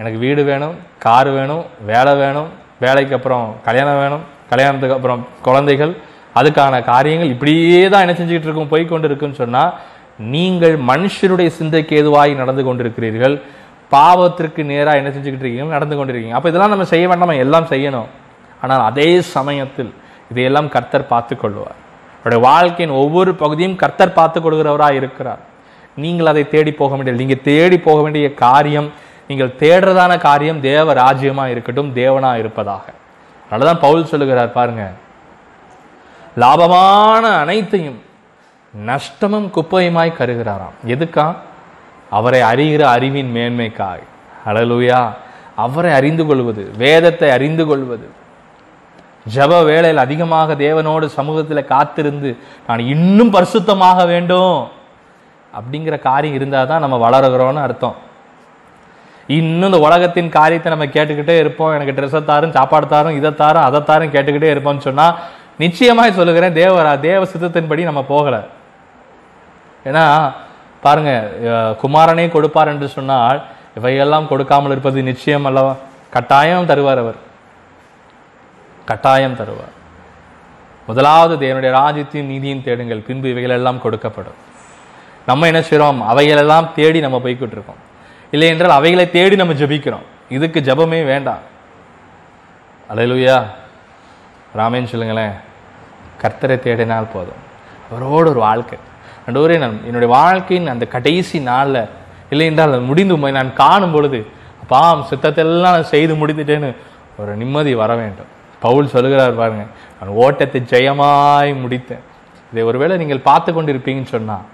எனக்கு 0.00 0.18
வீடு 0.24 0.42
வேணும் 0.50 0.76
கார் 1.04 1.30
வேணும் 1.38 1.64
வேலை 1.90 2.12
வேணும் 2.22 2.50
வேலைக்கு 2.84 3.14
அப்புறம் 3.18 3.46
கல்யாணம் 3.66 4.00
வேணும் 4.02 4.24
கல்யாணத்துக்கு 4.52 4.96
அப்புறம் 4.98 5.22
குழந்தைகள் 5.46 5.92
அதுக்கான 6.38 6.74
காரியங்கள் 6.90 7.32
இப்படியே 7.34 7.80
தான் 7.92 8.04
என்ன 8.04 8.14
செஞ்சுக்கிட்டு 8.18 8.48
இருக்கும் 8.48 8.72
போய் 8.72 8.90
கொண்டு 8.90 9.08
இருக்குன்னு 9.10 9.40
சொன்னால் 9.42 9.72
நீங்கள் 10.34 10.76
மனுஷருடைய 10.90 11.48
சிந்தைக்கு 11.58 11.96
ஏதுவாய் 12.00 12.32
நடந்து 12.42 12.62
கொண்டிருக்கிறீர்கள். 12.66 13.34
பாவத்திற்கு 13.94 14.62
நேராக 14.70 15.00
என்ன 15.00 15.10
செஞ்சுக்கிட்டு 15.14 15.44
இருக்கீங்க 15.44 15.76
நடந்து 15.78 15.96
கொண்டிருக்கீங்க. 15.98 16.36
அப்போ 16.38 16.48
இதெல்லாம் 16.52 16.72
நம்ம 16.74 16.86
செய்ய 16.92 17.04
வேண்டாம் 17.10 17.24
நம்ம 17.26 17.44
எல்லாம் 17.44 17.68
செய்யணும். 17.72 18.08
ஆனால் 18.62 18.82
அதே 18.90 19.10
சமயத்தில் 19.34 19.90
இதையெல்லாம் 20.32 20.70
கர்த்தர் 20.74 21.10
பார்த்து 21.12 21.34
கொள்வார். 21.42 21.76
அவருடைய 22.20 22.40
வாழ்க்கையின் 22.48 22.94
ஒவ்வொரு 23.02 23.30
பகுதியும் 23.42 23.76
கர்த்தர் 23.82 24.16
பார்த்து 24.18 24.38
கொள்கிறவராக 24.44 24.98
இருக்கிறார். 25.00 25.42
நீங்கள் 26.02 26.30
அதை 26.32 26.42
தேடி 26.54 26.72
போக 26.80 26.92
வேண்டிய 26.96 27.14
நீங்கள் 27.22 27.44
தேடி 27.50 27.78
போக 27.86 27.98
வேண்டிய 28.06 28.26
காரியம் 28.44 28.88
நீங்கள் 29.28 29.54
தேடுறதான 29.58 30.18
காரியம் 30.18 30.60
தேவ 30.60 30.94
ராஜ்யமா 30.94 31.46
இருக்கட்டும் 31.46 31.94
தேவனா 31.94 32.38
இருப்பதாக. 32.38 32.82
அதனாலதான் 33.50 33.80
பவுல் 33.80 34.04
சொல்லுகிறார் 34.04 34.52
பாருங்க. 34.52 34.90
லாபமான 36.36 37.20
அனைத்தையும் 37.20 38.02
நஷ்டமும் 38.86 39.50
குப்பையுமாய் 39.54 40.18
கருகிறாராம். 40.18 40.76
எதுக்கா? 40.86 41.36
அவரை 42.10 42.40
அறிகிற 42.40 42.80
அறிவின் 42.80 43.34
மேன்மைக்காய். 43.34 44.04
அழலுயா 44.46 45.12
அவரை 45.56 45.92
அறிந்து 45.92 46.26
கொள்வது 46.26 46.70
வேதத்தை 46.76 47.30
அறிந்து 47.30 47.66
கொள்வது. 47.66 48.08
ஜெப 49.34 49.64
வேளையில் 49.64 49.96
அதிகமாக 49.96 50.54
தேவனோடு 50.54 51.06
சமூகத்தில் 51.06 51.64
காத்திருந்து 51.64 52.36
நான் 52.66 52.78
இன்னும் 52.78 53.32
பரிசுத்தமாக 53.32 54.06
வேண்டும் 54.06 54.68
அப்படிங்கிற 55.52 55.98
காரியம் 55.98 56.36
இருந்தால் 56.36 56.66
தான் 56.66 56.80
நம்ம 56.80 57.10
வளருகிறோம்னு 57.10 57.66
அர்த்தம். 57.68 58.06
இன்னும் 59.36 59.68
இந்த 59.70 59.80
உலகத்தின் 59.86 60.30
காரியத்தை 60.36 60.68
நம்ம 60.72 60.86
கேட்டுக்கிட்டே 60.94 61.34
இருப்போம். 61.42 61.72
எனக்கு 61.76 61.94
ட்ரெஸ்ஸை 61.96 62.20
தாரும் 62.30 62.54
சாப்பாடு 62.56 62.86
தாரும் 62.92 63.16
இதை 63.18 63.30
தாரும் 63.42 63.66
அதை 63.68 63.80
தாரும் 63.90 64.14
கேட்டுக்கிட்டே 64.14 64.50
இருப்போம்னு 64.54 64.86
சொன்னால் 64.86 65.16
நிச்சயமாக 65.62 66.10
சொல்லுகிறேன் 66.18 66.56
தேவரா 66.60 66.92
தேவ 67.06 67.20
சித்தத்தின்படி 67.32 67.82
நம்ம 67.88 68.02
போகலை. 68.12 68.40
ஏன்னா 69.88 70.04
பாருங்க 70.84 71.12
குமாரனே 71.82 72.26
கொடுப்பார் 72.34 72.70
என்று 72.72 72.88
சொன்னால் 72.96 73.38
இவையெல்லாம் 73.78 74.28
கொடுக்காமல் 74.30 74.72
இருப்பது 74.74 75.02
நிச்சயம் 75.08 75.48
அல்லவா? 75.48 75.72
கட்டாயம் 76.14 76.68
தருவார் 76.70 77.00
அவர். 77.04 77.18
கட்டாயம் 78.90 79.38
தருவார். 79.40 79.74
முதலாவது 80.88 81.34
தேவனுடைய 81.42 81.72
ராஜ்யத்தையும் 81.80 82.30
நீதியும் 82.32 82.62
தேடுங்கள். 82.66 83.04
பின்பு 83.08 83.26
இவைகளெல்லாம் 83.32 83.82
கொடுக்கப்படும். 83.84 84.38
நம்ம 85.28 85.46
என்ன 85.50 85.60
செய்கிறோம் 85.68 86.00
அவைகளெல்லாம் 86.12 86.70
தேடி 86.78 87.00
நம்ம 87.06 87.20
போய்கிட்டு 87.24 87.56
இருக்கோம். 87.58 87.82
இல்லை 88.30 88.48
என்றால் 88.48 88.70
அவைகளை 88.70 89.10
தேடி 89.10 89.36
நம்ம 89.36 89.52
ஜெபிக்கிறோம். 89.52 90.06
இதுக்கு 90.28 90.60
ஜெபமே 90.60 91.04
வேண்டாம். 91.04 91.38
அலையலுயா. 92.90 93.44
ராமேன்னு 94.56 94.92
சொல்லுங்களேன். 94.92 95.32
கர்த்தரை 96.22 96.56
தேடினால் 96.58 97.12
போதும். 97.12 97.46
அவரோட 97.90 98.14
ஒரு 98.14 98.34
வாழ்க்கை. 98.34 98.78
நடுவரே 99.26 99.58
நான் 99.58 99.84
என்னுடைய 99.84 100.14
வாழ்க்கையின் 100.14 100.68
அந்த 100.68 100.86
கடைசி 100.86 101.40
நாளில் 101.40 101.88
இல்லை 102.30 102.46
என்றால் 102.46 102.72
அது 102.72 102.80
முடிந்து 102.80 103.32
நான் 103.32 103.52
காணும் 103.52 103.92
பொழுது 103.92 104.26
அப்பாம் 104.62 105.04
சித்தத்தெல்லாம் 105.10 105.60
நான் 105.60 105.82
செய்து 105.82 106.14
முடித்துட்டேன்னு 106.14 106.76
ஒரு 107.18 107.36
நிம்மதி 107.36 107.74
வர 107.74 107.94
வேண்டும். 107.94 108.26
பவுல் 108.60 108.88
சொல்லுகிறார் 108.88 109.34
பாருங்க 109.34 109.64
நான் 110.00 110.10
ஓட்டத்தை 110.10 110.60
ஜெயமாய் 110.60 111.54
முடித்தேன். 111.64 112.04
இதை 112.52 112.62
ஒருவேளை 112.62 112.96
நீங்கள் 112.96 113.26
பார்த்து 113.30 113.52
கொண்டிருப்பீங்கன்னு 113.52 114.12
சொன்னால் 114.14 114.46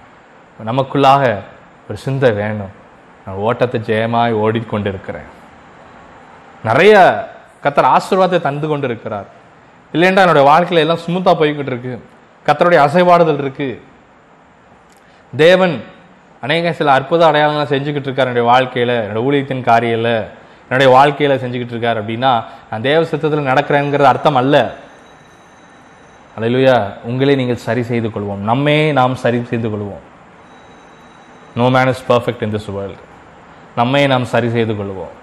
நமக்குள்ளாக 0.66 1.40
ஒரு 1.88 1.98
சிந்தை 1.98 2.32
வேணும். 2.32 2.82
நான் 3.24 3.40
ஓட்டத்தை 3.46 3.80
ஜெயமாய் 3.88 4.38
ஓடிக்கொண்டிருக்கிறேன். 4.44 5.30
நிறைய 6.68 6.94
கத்தர் 7.64 7.92
ஆசீர்வாதத்தை 7.94 8.40
தந்து 8.48 8.66
கொண்டு 8.68 8.86
இருக்கிறார் 8.90 9.28
இல்லைன்றா 9.94 10.22
என்னுடைய 10.24 10.44
வாழ்க்கையில 10.50 10.84
எல்லாம் 10.84 11.02
ஸ்மூத்தாக 11.06 11.36
போய்கிட்டு 11.40 11.72
இருக்கு. 11.72 11.94
கத்தருடைய 12.46 12.80
அசைபாடுதல் 12.86 13.42
இருக்கு. 13.44 13.68
தேவன் 15.32 15.74
அநேக 16.44 16.72
சில 16.78 16.92
அற்புத 16.92 17.22
அடையாளங்களை 17.30 17.66
செஞ்சுக்கிட்டு 17.74 18.08
இருக்கார் 18.08 18.30
என்னுடைய 18.30 18.46
வாழ்க்கையில 18.52 18.92
என்னோட 19.04 19.20
ஊழியத்தின் 19.28 19.68
காரியல 19.70 20.08
என்னுடைய 20.68 20.88
வாழ்க்கையில 20.96 21.34
செஞ்சுக்கிட்டு 21.42 21.74
இருக்கார் 21.76 22.00
அப்படின்னா 22.02 22.32
நான் 22.70 22.84
தேவ 22.88 23.00
சித்தத்தில் 23.04 23.50
நடக்கிறேங்கிறது 23.50 24.12
அர்த்தம் 24.12 24.38
அல்ல. 24.42 24.56
அலையிலுயா 26.36 26.76
உங்களே 27.10 27.34
நீங்கள் 27.40 27.64
சரி 27.64 27.82
செய்து 27.90 28.08
கொள்வோம். 28.08 28.44
நம்மே 28.50 28.78
நாம் 28.98 29.14
சரி 29.24 29.40
செய்து 29.50 29.68
கொள்வோம். 29.68 30.04
No 31.58 31.66
man 31.76 31.90
is 31.94 32.04
perfect 32.08 32.42
in 32.46 32.54
this 32.56 32.70
world 32.76 33.02
நம்மை 33.76 34.06
நாம் 34.06 34.24
சரி 34.24 34.50
செய்து 34.50 34.72
கொள்வோம். 34.72 35.14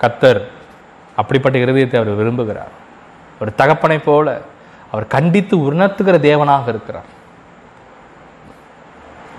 கத்தர் 0.00 0.40
அப்படிப்பட்ட 1.16 1.58
இருதயத்தை 1.58 1.96
அவர் 1.96 2.18
விரும்புகிறார். 2.20 2.72
ஒரு 3.40 3.54
தகப்பனை 3.54 3.98
போல 3.98 4.40
அவர் 4.92 5.06
கண்டித்து 5.06 5.72
உணர்த்துகிற 5.72 6.16
தேவனாக 6.28 6.68
இருக்கிறார். 6.68 7.08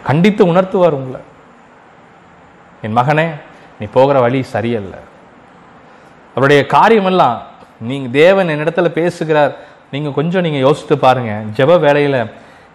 கண்டித்து 0.04 0.46
உணர்த்துவார் 0.46 0.98
உங்களை. 1.00 1.22
என் 2.82 2.98
மகனே 2.98 3.28
நீ 3.80 3.86
போகிற 3.86 4.20
வழி 4.20 4.44
சரியல்ல. 4.44 4.96
அவருடைய 6.36 6.66
காரியமெல்லாம் 6.66 7.42
நீங்கள் 7.80 8.12
தேவன் 8.12 8.48
என்னிடத்துல 8.48 8.90
பேசுகிறார். 8.90 9.54
நீங்கள் 9.92 10.14
கொஞ்சம் 10.14 10.42
நீங்கள் 10.42 10.66
யோசித்து 10.68 10.98
பாருங்கள் 10.98 11.46
ஜெப 11.58 11.80
வேலையில் 11.80 12.20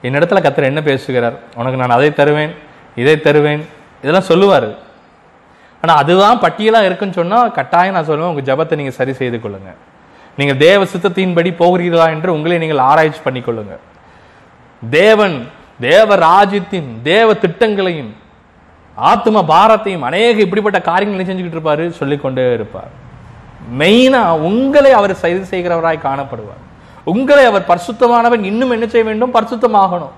என்னிடத்துல 0.03 0.43
கத்தர் 0.47 0.71
என்ன 0.71 0.83
பேசுகிறார்? 0.83 1.37
உனக்கு 1.55 1.77
நான் 1.77 1.97
அதை 1.97 2.13
தருவேன் 2.13 2.55
இதை 2.95 3.21
தருவேன் 3.21 3.67
இதெல்லாம் 4.03 4.31
சொல்லுவார். 4.31 4.69
ஆனால் 5.85 5.99
அதுதான் 6.03 6.43
பட்டியலாக 6.45 6.89
இருக்குன்னு 6.89 7.19
சொன்னால் 7.21 7.53
கட்டாயம் 7.59 7.97
நான் 7.97 8.09
சொல்லுவேன் 8.11 8.33
உங்கள் 8.33 8.49
ஜெபத்தை 8.51 8.77
நீங்கள் 8.81 8.99
சரி 9.01 9.13
செய்து 9.21 9.41
கொள்ளுங்கள் 9.41 9.79
நீங்கள் 10.39 10.61
தேவ 10.67 10.81
சித்தத்தின்படி 10.85 11.51
போகிறீர்களா 11.63 12.07
என்று 12.15 12.35
உங்களை 12.37 12.59
நீங்கள் 12.59 12.83
ஆராய்ச்சி 12.91 13.21
பண்ணிக்கொள்ளுங்க 13.27 13.75
தேவன் 14.83 15.37
தேவ 15.81 16.17
ராஜ்யத்தின் 16.29 16.91
தேவ 17.03 17.29
திட்டங்களையும் 17.35 18.13
ஆத்ம 18.97 19.39
பாரத்தையும் 19.53 20.05
அநேக 20.09 20.37
இப்படிப்பட்ட 20.41 20.79
காரியங்களை 20.81 21.25
செஞ்சுக்கிட்டு 21.29 21.59
இருப்பாரு? 21.59 21.85
சொல்லிக்கொண்டே 22.01 22.45
இருப்பார். 22.55 22.91
மெயினாக 23.79 24.43
உங்களை 24.49 24.93
அவர் 24.93 25.15
சரி 25.15 25.41
செய்கிறவராய் 25.53 26.05
காணப்படுவார். 26.09 26.63
உங்களை 27.13 27.45
அவர் 27.45 27.71
பரிசுத்தமானவன் 27.71 28.45
இன்னும் 28.51 28.71
என்ன 28.71 28.87
செய்ய 28.87 29.05
வேண்டும்? 29.09 29.35
பரிசுத்தமாகணும். 29.35 30.15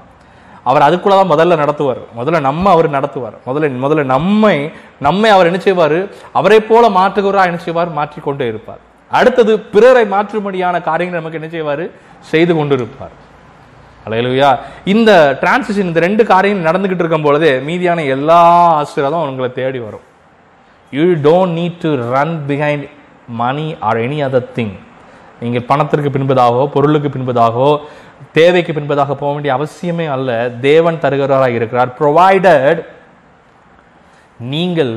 அவர் 0.69 0.87
அதுக்குள்ளதான் 0.87 1.33
முதல்ல 1.33 1.59
நடத்துவார். 1.63 2.01
முதல்ல 2.19 2.41
நம்ம 2.49 2.65
அவர் 2.75 2.89
நடத்துவார். 2.97 3.37
முதல்ல 3.49 3.71
முதல்ல 3.85 4.05
நம்மை 4.15 4.57
நம்மை 5.07 5.31
அவர் 5.35 5.49
என்ன 5.51 5.59
செய்வார்? 5.67 5.99
அவரை 6.39 6.59
போல 6.71 6.85
மாற்றுகிறவராக 6.99 7.51
என்ன 7.53 7.63
செய்வார்? 7.67 7.91
மாற்றிக்கொண்டே 7.99 8.47
இருப்பார். 8.53 8.83
அடுத்தது 9.19 9.53
பிறரை 9.75 10.05
மாற்றும்படியான 10.15 10.77
காரியங்கள் 10.89 11.21
நமக்கு 11.21 11.41
என்ன 11.41 11.51
செய்வார்? 11.55 11.85
செய்து 12.33 12.53
கொண்டிருப்பார். 12.59 13.15
அலையலுயா 14.07 14.51
இந்த 14.93 15.11
டிரான்சிஷன் 15.43 15.89
இந்த 15.91 16.01
ரெண்டு 16.07 16.23
காரியம் 16.33 16.67
நடந்துகிட்டு 16.67 17.03
இருக்கும் 17.05 17.27
பொழுதே 17.27 17.53
மீதியான 17.69 18.01
எல்லா 18.15 18.41
ஆசீர்வாதம் 18.81 19.29
உங்களை 19.31 19.49
தேடி 19.61 19.81
வரும். 19.87 20.05
You 20.97 21.07
don't 21.27 21.57
need 21.59 21.79
to 21.85 21.91
run 22.15 22.37
behind 22.49 22.85
money 23.43 23.67
or 23.89 24.01
any 24.07 24.19
other 24.27 24.51
thing 24.59 24.75
நீங்கள் 25.41 25.67
பணத்திற்கு 25.71 26.11
பின்பதாகவோ 26.17 26.67
பொருளுக்கு 26.75 27.09
பின்பதாகவோ 27.15 27.71
தேவைக்கு 28.39 28.73
பின்பதாக 28.73 29.15
போக 29.21 29.31
வேண்டிய 29.35 29.53
அவசியமே 29.59 30.07
அல்ல. 30.17 30.31
தேவன் 30.69 31.03
தருகிறவராக 31.05 31.59
இருக்கிறார். 31.59 31.91
ப்ரொவைடட் 31.99 32.81
நீங்கள் 34.41 34.95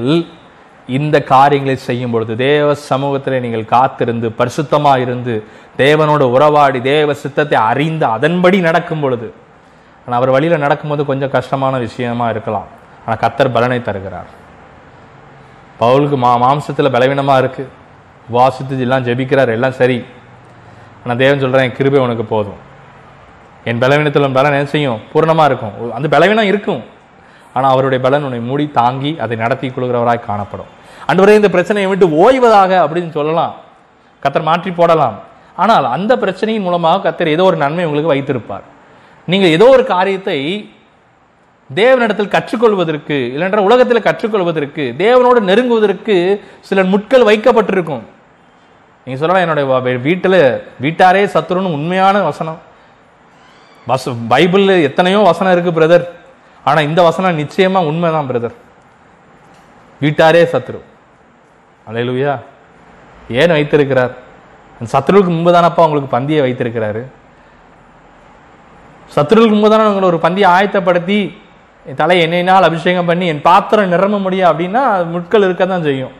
இந்த 0.97 1.17
காரியங்களை 1.33 1.75
செய்யும் 1.87 2.13
பொழுது 2.13 2.33
தேவ 2.35 2.67
சமூகத்தில் 2.89 3.43
நீங்கள் 3.45 3.65
காத்திருந்து 3.73 4.27
பரிசுத்தமாக 4.39 5.03
இருந்து 5.05 5.33
தேவனோடு 5.83 6.25
உறவாடி 6.35 6.79
தேவ 6.93 7.13
சித்தத்தை 7.23 7.57
அறிந்து 7.71 8.05
அதன்படி 8.15 8.57
நடக்கும் 8.67 9.03
பொழுது 9.03 9.27
ஆனால் 10.03 10.17
அவர் 10.19 10.33
வழியில் 10.35 10.63
நடக்கும்போது 10.65 11.01
கொஞ்சம் 11.09 11.33
கஷ்டமான 11.35 11.73
விஷயமா 11.85 12.27
இருக்கலாம். 12.33 12.69
ஆனால் 13.03 13.19
கத்தர் 13.23 13.53
பலனை 13.55 13.79
தருகிறார். 13.89 14.29
பவுலுக்கு 15.81 16.17
மா 16.23 16.31
மாம்சத்தில் 16.45 16.93
பலவீனமா 16.95 17.35
இருக்கு. 17.41 17.65
வாசித்து 18.37 18.81
எல்லாம் 18.85 19.05
ஜெபிக்கிறார் 19.09 19.51
எல்லாம் 19.57 19.77
சரி. 19.81 19.99
ஆனால் 21.03 21.21
தேவன் 21.23 21.43
சொல்றேன் 21.43 21.75
கிருபை 21.77 22.01
உனக்கு 22.07 22.25
போதும். 22.33 22.59
என் 23.67 23.81
பலவீனத்தில் 23.83 24.25
உன் 24.27 24.37
பலன் 24.37 24.55
என்ன 24.57 24.69
செய்யும்? 24.75 24.99
பூர்ணமாக 25.11 25.49
இருக்கும். 25.51 25.73
அந்த 25.97 26.07
பலவீனம் 26.15 26.49
இருக்கும். 26.51 26.81
ஆனால் 27.55 27.71
அவருடைய 27.73 27.99
பலன் 28.05 28.25
உன்னை 28.27 28.39
மூடி 28.49 28.65
தாங்கி 28.79 29.11
அதை 29.23 29.35
நடத்தி 29.43 29.67
கொள்கிறவராய் 29.67 30.27
காணப்படும். 30.29 30.69
அன்றுவரை 31.09 31.35
இந்த 31.39 31.49
பிரச்சனையை 31.55 31.87
விட்டு 31.91 32.07
ஓய்வதாக 32.23 32.71
அப்படின்னு 32.85 33.11
சொல்லலாம். 33.17 33.53
கத்தர் 34.23 34.47
மாற்றி 34.49 34.71
போடலாம். 34.79 35.17
ஆனால் 35.63 35.85
அந்த 35.95 36.11
பிரச்சனையின் 36.23 36.65
மூலமாக 36.67 37.01
கத்தர் 37.05 37.33
ஏதோ 37.35 37.45
ஒரு 37.51 37.57
நன்மை 37.63 37.85
உங்களுக்கு 37.87 38.13
வைத்திருப்பார். 38.13 38.65
நீங்கள் 39.31 39.53
ஏதோ 39.55 39.65
ஒரு 39.75 39.83
காரியத்தை 39.93 40.37
தேவனிடத்தில் 41.69 42.31
கற்றுக்கொள்வதற்கு 42.35 43.17
இல்லைன்ற 43.33 43.59
உலகத்தில் 43.65 44.05
கற்றுக்கொள்வதற்கு 44.07 44.83
தேவனோடு 45.03 45.41
நெருங்குவதற்கு 45.49 46.15
சில 46.69 46.83
முட்கள் 46.93 47.27
வைக்கப்பட்டிருக்கும். 47.29 48.05
நீங்கள் 49.03 49.21
சொல்லலாம் 49.21 49.45
என்னுடைய 49.45 49.97
வீட்டில் 50.07 50.39
வீட்டாரே 50.85 51.23
சத்துருன்னு 51.35 51.75
உண்மையான 51.77 52.23
வசனம். 52.29 52.59
வச 53.89 54.13
பைபிளில் 54.31 54.85
எத்தனையோ 54.87 55.19
வசனம் 55.31 55.53
இருக்குது 55.55 55.77
பிரதர் 55.79 56.05
ஆனால் 56.69 56.87
இந்த 56.89 57.01
வசனம் 57.09 57.39
நிச்சயமாக 57.41 57.89
உண்மை 57.89 58.09
தான் 58.15 58.29
பிரதர் 58.31 58.55
வீட்டாரே 60.03 60.41
சத்ரு. 60.53 60.79
அலையலுவியா 61.89 62.33
ஏன் 63.41 63.53
வைத்திருக்கிறார்? 63.55 64.13
அந்த 64.77 64.87
சத்ருவுக்கு 64.95 65.31
முன்பு 65.35 65.51
தானப்பா 65.55 65.85
உங்களுக்கு 65.87 66.15
பந்தியை 66.15 66.41
வைத்திருக்கிறாரு? 66.45 67.01
சத்ருவுக்கு 69.15 69.55
முன்பு 69.55 69.71
தானே 69.73 69.89
உங்களை 69.91 70.07
ஒரு 70.11 70.19
பந்தியை 70.25 70.47
ஆயத்தப்படுத்தி 70.55 71.19
என் 71.89 71.99
தலை 72.01 72.17
என்னையினால் 72.25 72.67
அபிஷேகம் 72.69 73.09
பண்ணி 73.09 73.25
என் 73.33 73.45
பாத்திரம் 73.49 73.91
நிரம்ப 73.93 74.17
முடியும் 74.25 74.49
அப்படின்னா 74.51 74.83
முட்கள் 75.13 75.45
இருக்க 75.47 75.63
தான் 75.71 75.85
செய்யும். 75.87 76.13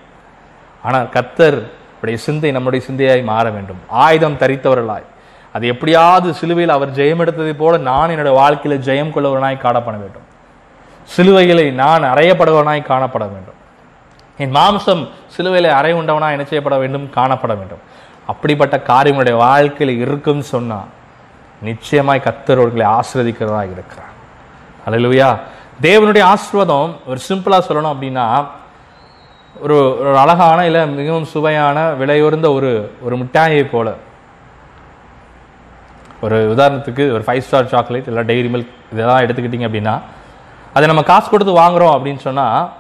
ஆனால் 0.88 1.08
கத்தர் 1.16 1.60
உடைய 2.02 2.18
சிந்தை 2.26 2.50
நம்முடைய 2.56 2.82
சிந்தையாய் 2.88 3.24
மாற 3.32 3.46
வேண்டும். 3.56 3.82
ஆயுதம் 4.04 4.38
தரித்தவர்களாய். 4.44 5.08
அது 5.54 5.68
எப்படியாவது 5.68 6.34
சிலுவையில் 6.34 6.74
அவர் 6.74 6.92
ஜெயம் 6.92 7.22
எடுத்ததை 7.24 7.54
போல 7.54 7.78
நான் 7.78 8.10
என்னுடைய 8.10 8.38
வாழ்க்கையில் 8.38 8.82
ஜெயம் 8.82 9.14
கொள்ளவனாய் 9.14 9.64
காணப்பட 9.66 9.96
வேண்டும். 10.00 10.28
சிலுவைகளை 11.16 11.72
நான் 11.72 12.04
அறையப்படுவனாய் 12.04 12.90
காணப்பட 12.92 13.26
வேண்டும். 13.32 13.58
என் 14.38 14.56
மாம்சம் 14.56 15.08
சிலுவையில் 15.28 15.72
அறை 15.72 15.94
உண்டவனாய் 15.94 16.32
என்ன 16.32 16.44
செய்யப்பட 16.44 16.78
வேண்டும்? 16.78 17.10
காணப்பட 17.16 17.48
வேண்டும். 17.48 17.82
அப்படிப்பட்ட 18.28 18.80
காரியங்களுடைய 18.80 19.38
வாழ்க்கையில் 19.38 20.00
இருக்குன்னு 20.00 20.44
சொன்னால் 20.44 20.90
நிச்சயமாய் 21.62 22.26
கத்தரோடுகளை 22.26 22.86
ஆசிரதிக்கிறதா 22.98 23.64
இருக்கிறார். 23.72 24.14
அல்லேலூயா 24.86 25.40
தேவனுடைய 25.82 26.24
ஆசிர்வாதம் 26.34 26.92
ஒரு 27.08 27.20
சிம்பிளாக 27.30 27.62
சொல்லணும் 27.68 27.94
அப்படின்னா 27.94 28.48
ஒரு 29.62 29.78
ஒரு 30.00 30.18
அழகான 30.18 30.66
இல்லை 30.66 30.88
மிகவும் 30.88 31.26
சுவையான 31.26 31.92
விலையுறந்த 31.92 32.54
ஒரு 32.54 32.98
ஒரு 33.02 33.18
மிட்டாயை 33.18 33.64
போல 33.64 33.94
ஒரு 36.22 36.38
உதாரணத்துக்கு 36.56 37.04
ஒரு 37.16 37.24
ஃபைவ் 37.28 37.44
ஸ்டார் 37.48 37.68
சாக்லேட் 37.68 38.08
இல்லை 38.08 38.24
டெய்ரி 38.24 38.50
மில்க் 38.54 38.72
இதெல்லாம் 38.94 39.20
எடுத்துக்கிட்டிங்க 39.20 39.68
அப்படின்னா 39.70 40.00
அதை 40.74 40.88
நம்ம 40.88 41.04
காசு 41.04 41.30
கொடுத்து 41.30 41.54
வாங்குகிறோம் 41.60 41.94
அப்படின்னு 41.98 42.18
சொன்னால் 42.18 42.72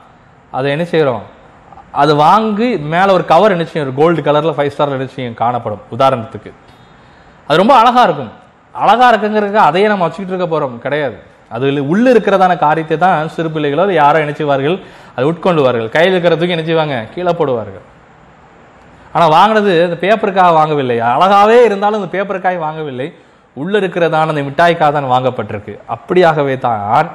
அதை 0.52 0.72
என்ன 0.72 0.84
செய்கிறோம் 0.84 1.24
அது 1.92 2.16
வாங்கி 2.16 2.78
மேலே 2.78 3.12
ஒரு 3.12 3.26
கவர் 3.26 3.52
என்ன 3.52 3.66
செய்யும்? 3.66 3.86
ஒரு 3.86 3.96
கோல்டு 4.00 4.22
கலரில் 4.22 4.56
ஃபைவ் 4.58 4.72
ஸ்டாரில் 4.74 4.98
என்ன 4.98 5.06
செய்யும்? 5.06 5.34
காணப்படும். 5.34 5.82
உதாரணத்துக்கு. 5.92 6.52
அது 7.48 7.58
ரொம்ப 7.58 7.74
அழகாக 7.76 8.04
இருக்கும். 8.08 8.32
அழகாக 8.72 9.10
இருக்குங்கிறதுக்கு 9.12 9.62
அதையே 9.70 9.88
நம்ம 9.88 10.04
வச்சுக்கிட்டு 10.04 10.34
இருக்க 10.34 10.48
போகிறோம் 10.54 10.82
கிடையாது. 10.82 11.18
அதில் 11.50 11.80
உள்ளே 11.80 12.12
இருக்கிறதான 12.12 12.58
காரியத்தை 12.58 12.98
தான் 12.98 13.30
சிறு 13.30 13.50
பிள்ளைகளோ 13.50 13.82
அதை 13.82 13.96
யாரோ 13.96 14.18
நினைச்சுவார்கள் 14.26 14.84
அதை 15.16 15.24
உட்கொள்ளுவார்கள். 15.30 15.90
கையில் 15.90 16.16
இருக்கிறதுக்கு 16.18 16.56
என்ன 16.58 17.06
கீழே 17.16 17.32
போடுவார்கள். 17.32 17.86
ஆனால் 19.14 19.30
வாங்கினது 19.30 19.72
இந்த 19.88 19.98
பேப்பருக்காக 20.08 20.52
வாங்கவில்லை. 20.60 20.98
அழகாகவே 21.14 21.58
இருந்தாலும் 21.64 22.04
இந்த 22.04 22.10
பேப்பருக்காக 22.18 22.60
வாங்கவில்லை. 22.68 23.14
உள்ளே 23.62 23.78
இருக்கிறதான 23.82 24.32
அந்த 24.34 24.44
மிட்டாய்க்காக 24.50 24.92
தான் 24.96 25.12
வாங்கப்பட்டிருக்கு. 25.16 25.74
அப்படியாகவே 25.96 26.56
தான் 26.68 27.10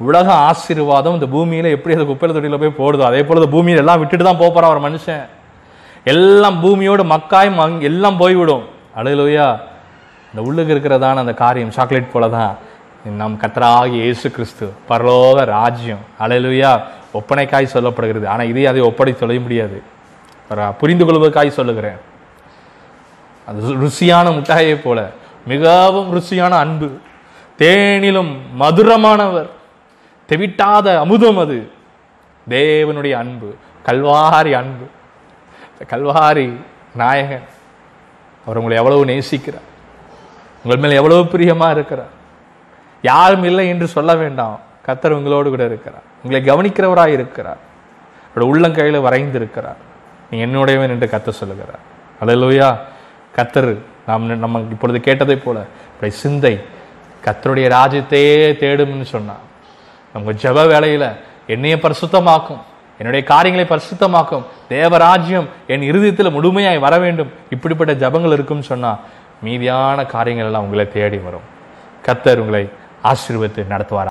உலக 0.00 0.28
ஆசீர்வாதம் 0.48 1.16
இந்த 1.18 1.26
பூமியில் 1.34 1.74
எப்படி 1.76 1.94
அது 1.96 2.04
குப்பையில் 2.10 2.34
தொட்டியில் 2.36 2.62
போய் 2.62 2.78
போடுதோ 2.80 3.04
அதே 3.08 3.20
போல் 3.26 3.40
இந்த 3.40 3.50
பூமியில் 3.54 3.82
எல்லாம் 3.82 4.00
விட்டுட்டு 4.02 4.24
தான் 4.28 4.40
போப் 4.40 4.54
போறான் 4.54 4.72
ஒரு 4.74 4.82
மனுஷன். 4.86 5.24
எல்லாம் 6.12 6.56
பூமியோடு 6.62 7.02
மக்காய் 7.12 7.50
மங் 7.58 7.76
எல்லாம் 7.90 8.20
போய்விடும். 8.22 8.64
அழுலுயா 9.00 9.46
இந்த 10.30 10.40
உள்ளுக்கு 10.48 10.74
இருக்கிறதான 10.74 11.22
அந்த 11.24 11.34
காரியம் 11.42 11.74
சாக்லேட் 11.76 12.12
போல 12.14 12.28
தான். 12.36 12.54
நம் 13.20 13.36
கத்தராகி 13.42 13.96
இயேசு 14.06 14.26
கிறிஸ்து 14.34 14.66
பரலோக 14.88 15.44
ராஜ்யம். 15.56 16.02
அழலுயா 16.24 16.70
ஒப்பனைக்காய் 17.18 17.72
சொல்லப்படுகிறது. 17.74 18.26
ஆனால் 18.32 18.50
இதை 18.52 18.64
அதை 18.72 18.82
ஒப்படை 18.90 19.12
சொல்ல 19.20 19.38
முடியாது. 19.46 19.78
புரிந்து 20.80 21.04
கொள்வதற்காய் 21.06 21.58
சொல்லுகிறேன். 21.58 21.98
அது 23.46 23.74
ருசியான 23.76 24.26
முட்டாயை 24.36 24.74
போல 24.82 25.10
மிகவும் 25.46 26.10
ருசியான 26.16 26.50
அன்பு 26.50 26.88
தேனிலும் 27.58 28.32
மதுரமானவர் 28.60 29.48
தெவிட்டாத 30.26 30.98
அமுதம் 30.98 31.38
அது 31.38 31.70
தேவனுடைய 32.48 33.12
அன்பு 33.12 33.54
கல்வாரி 33.86 34.52
அன்பு. 34.52 34.86
கல்வாரி 35.90 36.48
நாயகன் 36.94 37.46
அவர் 38.44 38.56
உங்களை 38.56 38.76
எவ்வளவு 38.76 39.04
நேசிக்கிறார் 39.04 39.68
உங்கள் 40.64 40.80
மேல் 40.82 40.98
எவ்வளவு 41.00 41.26
பிரியமாக 41.26 41.72
இருக்கிறார். 41.72 42.12
யாரும் 43.02 43.44
இல்லை 43.44 43.68
என்று 43.68 43.86
சொல்ல 43.86 44.14
வேண்டாம் 44.14 44.60
கத்தர் 44.86 45.10
உங்களோடு 45.10 45.48
கூட 45.48 45.64
இருக்கிறார். 45.64 46.02
உங்களை 46.24 46.40
கவனிக்கிறவராக 46.48 47.06
இருக்கிறார். 47.06 47.60
அவருடைய 48.34 48.52
உள்ளங்கையில் 48.52 49.00
வரைந்து 49.00 49.38
இருக்கிறார் 49.38 49.76
நீ 50.30 50.44
என்னுடையவன் 50.44 50.92
என்று 50.94 51.10
கத்த 51.12 51.28
சொல்லுகிறார். 51.30 51.82
அல்லேலூயா 52.20 52.78
கத்தர் 53.36 53.78
நாம் 54.06 54.38
நம்ம 54.38 54.60
இப்பொழுது 54.70 55.00
கேட்டதை 55.00 55.36
போல 55.36 55.66
இப்படி 55.94 56.12
சிந்தை 56.12 56.60
கத்தருடைய 57.24 57.66
ராஜ்யத்தையே 57.68 58.36
தேடும்னு 58.62 59.02
சொன்னான் 59.02 59.42
நமக்கு 60.14 60.48
ஜெப 60.48 60.66
வேலையில் 60.68 61.08
என்னையை 61.46 61.78
பரிசுத்தமாக்கும் 61.78 62.60
என்னுடைய 62.98 63.26
காரியங்களை 63.26 63.66
பரிசுத்தமாக்கும் 63.68 64.44
தேவராஜ்யம் 64.68 65.46
என் 65.66 65.82
இருதயத்தில் 65.82 66.30
முழுமையாய் 66.30 66.78
வர 66.78 66.98
வேண்டும் 66.98 67.32
இப்படிப்பட்ட 67.50 67.94
ஜெபங்கள் 67.94 68.32
இருக்கும்னு 68.32 68.64
சொன்னால் 68.64 69.00
மீதியான 69.44 70.06
காரியங்கள் 70.06 70.46
எல்லாம் 70.46 70.62
உங்களை 70.62 70.88
தேடி 70.88 71.18
வரும். 71.18 71.46
கத்தர் 72.06 72.38
உங்களை 72.38 72.68
ஆசீர்வதித்து 73.04 73.66
நடத்துவார் 73.68 74.10